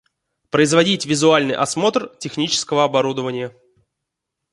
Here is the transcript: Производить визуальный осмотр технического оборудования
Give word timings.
Производить 0.49 1.05
визуальный 1.05 1.53
осмотр 1.53 2.07
технического 2.17 2.83
оборудования 2.85 3.55